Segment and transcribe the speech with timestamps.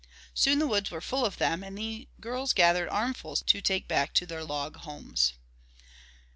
[0.33, 4.15] Soon the woods were full of them, and the girls gathered armfuls to take back
[4.15, 5.33] to their log homes.